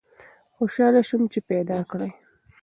[0.55, 2.09] خوشحاله سوم چي پیداکړې